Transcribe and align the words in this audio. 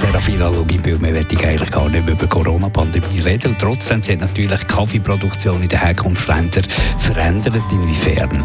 Serafina 0.00 0.48
Loginbühl, 0.48 0.98
wir 0.98 1.12
wollen 1.12 1.16
eigentlich 1.16 1.70
gar 1.70 1.90
nicht 1.90 2.06
mehr 2.06 2.14
über 2.14 2.26
Corona-Pandemie 2.26 3.20
reden. 3.20 3.48
Und 3.48 3.58
trotzdem 3.58 4.00
hat 4.00 4.20
natürlich 4.20 4.58
die 4.58 4.66
Kaffeeproduktion 4.66 5.62
in 5.62 5.68
den 5.68 5.78
Herkunftsländern 5.78 6.64
verändert. 6.98 7.62
Inwiefern? 7.70 8.42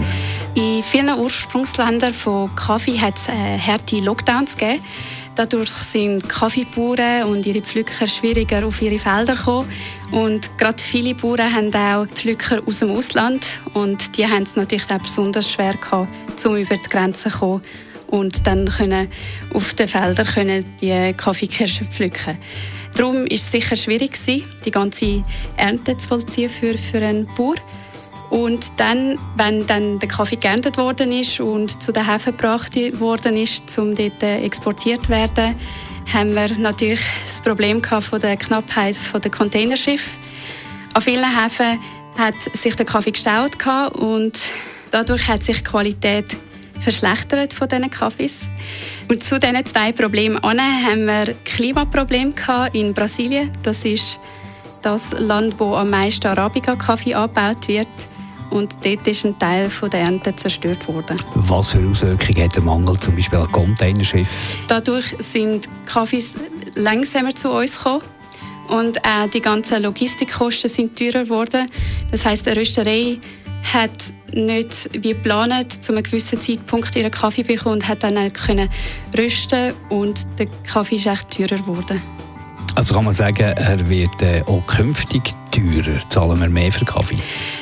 In 0.56 0.84
vielen 0.84 1.18
Ursprungsländern 1.18 2.14
von 2.14 2.54
Kaffee 2.56 3.00
hat 3.00 3.16
es 3.16 3.30
äh, 3.30 3.58
harte 3.58 4.02
Lockdowns 4.02 4.58
gegeben. 4.58 4.84
Dadurch 5.36 5.70
sind 5.70 6.28
Kaffeebauern 6.28 7.24
und 7.24 7.46
ihre 7.46 7.62
Pflücker 7.62 8.06
schwieriger 8.06 8.68
auf 8.68 8.82
ihre 8.82 9.00
Felder 9.00 9.38
gekommen. 9.38 9.72
Und 10.12 10.58
gerade 10.58 10.84
viele 10.84 11.16
Bauern 11.16 11.56
haben 11.56 11.74
auch 11.74 12.06
Pflücker 12.08 12.62
aus 12.66 12.80
dem 12.80 12.92
Ausland. 12.92 13.62
Und 13.74 14.18
die 14.18 14.28
haben 14.28 14.44
es 14.44 14.58
natürlich 14.58 14.92
auch 14.92 15.00
besonders 15.00 15.50
schwer 15.50 15.76
gehabt, 15.76 16.10
um 16.46 16.58
über 16.58 16.76
die 16.76 16.90
Grenzen 16.90 17.32
zu 17.32 17.40
kommen 17.40 17.62
und 18.08 18.46
dann 18.48 18.70
können 18.70 19.10
auf 19.54 19.74
den 19.74 19.88
Feldern 19.88 20.26
können 20.26 20.66
die 20.82 21.14
Kaffeekirschen 21.14 21.88
pflücken. 21.88 22.38
Darum 22.96 23.26
ist 23.26 23.44
es 23.44 23.52
sicher 23.52 23.76
schwierig 23.76 24.14
gewesen, 24.14 24.46
die 24.64 24.72
ganze 24.72 25.24
Ernte 25.58 25.98
zu 25.98 26.08
vollziehen 26.08 26.50
für, 26.50 26.78
für 26.78 26.98
einen 27.00 27.28
Bauer. 27.36 27.56
Und 28.30 28.72
dann, 28.78 29.18
wenn 29.36 29.68
dann 29.68 30.00
der 30.00 30.08
Kaffee 30.08 30.38
geerntet 30.38 30.78
worden 30.78 31.12
ist 31.12 31.40
und 31.40 31.82
zu 31.82 31.92
den 31.92 32.10
Häfen 32.10 32.36
gebracht 32.36 32.76
worden 33.00 33.38
ist, 33.38 33.78
um 33.78 33.94
dort 33.94 34.24
exportiert 34.24 35.06
zu 35.06 35.10
werden, 35.10 35.56
haben 36.12 36.36
wir 36.36 36.50
natürlich 36.58 37.02
das 37.26 37.42
Problem 37.42 37.84
von 37.84 38.20
der 38.20 38.38
Knappheit 38.38 38.96
der 39.14 39.32
Containerschiff. 39.32 40.18
An 40.94 41.02
vielen 41.02 41.44
Häfen 41.44 41.80
hat 42.18 42.36
sich 42.54 42.76
der 42.76 42.86
Kaffee 42.86 43.12
gestaut 43.12 43.58
und 43.94 44.40
dadurch 44.92 45.28
hat 45.28 45.44
sich 45.44 45.58
die 45.58 45.64
Qualität 45.64 46.26
verschlechtert 46.80 47.54
von 47.54 47.68
diesen 47.68 47.90
Kaffees. 47.90 48.48
Und 49.10 49.24
zu 49.24 49.40
diesen 49.40 49.66
zwei 49.66 49.92
Problemen 49.92 50.42
haben 50.42 51.06
wir 51.06 51.36
Klimaprobleme 51.46 52.34
in 52.74 52.94
Brasilien. 52.94 53.52
Das 53.64 53.86
ist 53.86 54.20
das 54.82 55.12
Land, 55.20 55.60
wo 55.60 55.76
am 55.76 55.90
meisten 55.90 56.28
Arabica-Kaffee 56.28 57.16
angebaut 57.16 57.68
wird. 57.68 57.88
Und 58.52 58.74
dort 58.84 59.08
ist 59.08 59.26
ein 59.26 59.38
Teil 59.40 59.70
der 59.92 60.00
Ernte 60.00 60.36
zerstört 60.36 60.88
worden. 60.88 61.18
Was 61.34 61.70
für 61.70 61.80
Auswirkungen 61.90 62.44
hat 62.44 62.56
der 62.56 62.64
Mangel 62.64 63.00
zum 63.00 63.16
Beispiel 63.16 63.40
an 63.40 63.52
Containerschiffen? 63.52 64.60
Dadurch 64.68 65.16
sind 65.20 65.68
Kaffees 65.86 66.36
langsamer 66.76 67.34
zu 67.34 67.52
uns 67.52 67.78
gekommen. 67.78 68.04
Und 68.68 69.04
auch 69.06 69.30
die 69.30 69.42
ganzen 69.42 69.84
Logistikkosten 69.84 70.70
sind 70.70 70.98
teurer 70.98 71.24
geworden. 71.24 71.68
Das 72.12 72.26
heißt, 72.26 72.48
eine 72.48 72.62
Rösterei 72.62 73.18
hat 73.74 74.14
nicht 74.34 74.90
wie 74.94 75.14
geplant 75.14 75.84
zu 75.84 75.94
einem 75.94 76.04
gewissen 76.04 76.40
Zeitpunkt 76.40 76.96
ihren 76.96 77.12
Kaffee 77.12 77.44
bekommen 77.44 77.76
und 77.76 77.88
hat 77.88 78.04
dann 78.04 78.18
auch 78.18 78.32
können 78.34 78.70
rösten 79.18 79.74
und 79.90 80.28
der 80.38 80.48
Kaffee 80.68 80.96
ist 80.96 81.08
echt 81.08 81.32
teurer 81.32 81.62
geworden. 81.62 82.02
Also 82.76 82.94
kann 82.94 83.06
man 83.06 83.14
sagen, 83.14 83.54
er 83.56 83.90
wird 83.90 84.22
äh, 84.22 84.42
auch 84.48 84.66
künftig 84.68 85.34
teurer, 85.50 85.98
zahlen 86.10 86.42
wir 86.42 86.50
mehr 86.50 86.72
für 86.72 86.84
Kaffee? 86.84 87.18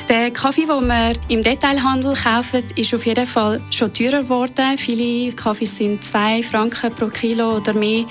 Der 0.08 0.32
Kaffee, 0.32 0.66
den 0.66 0.88
wir 0.88 1.12
im 1.28 1.40
Detailhandel 1.40 2.14
kaufen, 2.14 2.64
ist 2.74 2.92
auf 2.92 3.06
jeden 3.06 3.24
Fall 3.24 3.60
schon 3.70 3.92
teurer 3.92 4.22
geworden. 4.22 4.76
Viele 4.76 5.32
Kaffees 5.32 5.76
sind 5.76 6.04
2 6.04 6.42
Franken 6.42 6.92
pro 6.92 7.06
Kilo 7.06 7.58
oder 7.58 7.72
mehr 7.74 8.04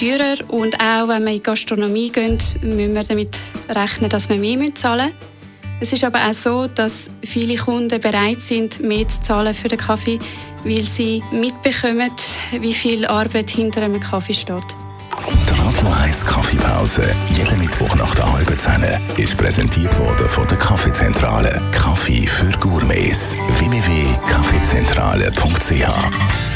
teurer 0.00 0.36
und 0.48 0.80
auch 0.80 1.08
wenn 1.08 1.24
wir 1.24 1.32
in 1.32 1.36
die 1.36 1.42
Gastronomie 1.42 2.10
gehen, 2.10 2.38
müssen 2.62 2.94
wir 2.94 3.04
damit 3.04 3.38
rechnen, 3.68 4.08
dass 4.08 4.30
wir 4.30 4.38
mehr 4.38 4.74
zahlen 4.74 5.12
müssen. 5.12 5.35
Es 5.80 5.92
ist 5.92 6.04
aber 6.04 6.26
auch 6.26 6.32
so, 6.32 6.68
dass 6.68 7.10
viele 7.22 7.56
Kunden 7.56 8.00
bereit 8.00 8.40
sind, 8.40 8.80
mehr 8.80 9.06
zu 9.08 9.20
zahlen 9.20 9.54
für 9.54 9.68
den 9.68 9.78
Kaffee, 9.78 10.18
weil 10.64 10.84
sie 10.84 11.22
mitbekommen, 11.30 12.10
wie 12.58 12.72
viel 12.72 13.04
Arbeit 13.06 13.50
hinter 13.50 13.82
einem 13.82 14.00
Kaffee 14.00 14.32
steht. 14.32 14.64
Die 15.28 15.60
Radio 15.60 15.86
1 16.02 16.24
Kaffeepause, 16.24 17.02
jeden 17.36 17.58
Mittwoch 17.58 17.94
nach 17.96 18.14
der 18.14 18.32
halben 18.32 18.58
Zehn, 18.58 18.82
ist 19.16 19.36
präsentiert 19.36 19.98
worden 19.98 20.26
von 20.28 20.46
der 20.46 20.56
Kaffeezentrale. 20.58 21.60
Kaffee 21.72 22.24
für 22.26 22.50
Gourmets. 22.58 23.34
www.kaffeezentrale.ch 23.58 26.55